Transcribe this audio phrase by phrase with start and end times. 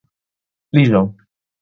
[0.71, 1.13] 立榮